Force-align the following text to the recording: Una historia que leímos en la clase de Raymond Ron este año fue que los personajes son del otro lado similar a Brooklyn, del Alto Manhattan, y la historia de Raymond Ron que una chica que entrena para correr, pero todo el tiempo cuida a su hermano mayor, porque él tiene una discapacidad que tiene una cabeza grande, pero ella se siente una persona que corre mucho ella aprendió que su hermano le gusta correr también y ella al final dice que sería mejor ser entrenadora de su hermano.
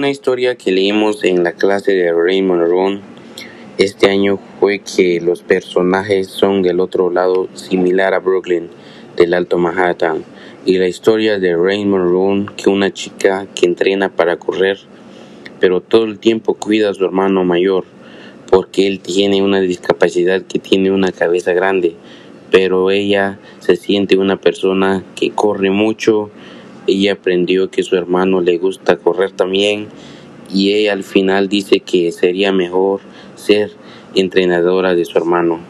Una 0.00 0.08
historia 0.08 0.54
que 0.54 0.72
leímos 0.72 1.24
en 1.24 1.44
la 1.44 1.52
clase 1.52 1.92
de 1.92 2.10
Raymond 2.10 2.70
Ron 2.70 3.00
este 3.76 4.08
año 4.08 4.38
fue 4.58 4.78
que 4.78 5.20
los 5.20 5.42
personajes 5.42 6.28
son 6.28 6.62
del 6.62 6.80
otro 6.80 7.10
lado 7.10 7.50
similar 7.52 8.14
a 8.14 8.18
Brooklyn, 8.18 8.70
del 9.18 9.34
Alto 9.34 9.58
Manhattan, 9.58 10.24
y 10.64 10.78
la 10.78 10.88
historia 10.88 11.38
de 11.38 11.54
Raymond 11.54 12.10
Ron 12.10 12.46
que 12.56 12.70
una 12.70 12.90
chica 12.94 13.46
que 13.54 13.66
entrena 13.66 14.08
para 14.08 14.38
correr, 14.38 14.78
pero 15.60 15.82
todo 15.82 16.04
el 16.04 16.18
tiempo 16.18 16.54
cuida 16.54 16.88
a 16.88 16.94
su 16.94 17.04
hermano 17.04 17.44
mayor, 17.44 17.84
porque 18.50 18.86
él 18.86 19.00
tiene 19.00 19.42
una 19.42 19.60
discapacidad 19.60 20.40
que 20.40 20.58
tiene 20.58 20.90
una 20.90 21.12
cabeza 21.12 21.52
grande, 21.52 21.94
pero 22.50 22.90
ella 22.90 23.38
se 23.58 23.76
siente 23.76 24.16
una 24.16 24.40
persona 24.40 25.04
que 25.14 25.32
corre 25.32 25.70
mucho 25.70 26.30
ella 26.90 27.12
aprendió 27.12 27.70
que 27.70 27.82
su 27.82 27.96
hermano 27.96 28.40
le 28.40 28.58
gusta 28.58 28.96
correr 28.96 29.32
también 29.32 29.88
y 30.52 30.72
ella 30.72 30.92
al 30.92 31.04
final 31.04 31.48
dice 31.48 31.80
que 31.80 32.10
sería 32.12 32.52
mejor 32.52 33.00
ser 33.36 33.70
entrenadora 34.14 34.94
de 34.94 35.04
su 35.04 35.16
hermano. 35.18 35.60